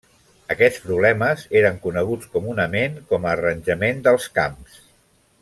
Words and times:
Aquests 0.53 0.79
problemes 0.85 1.43
eren 1.59 1.77
coneguts 1.83 2.31
comunament 2.37 2.97
com 3.13 3.29
a 3.29 3.35
Arranjament 3.35 4.03
dels 4.09 4.27
Camps. 4.41 4.83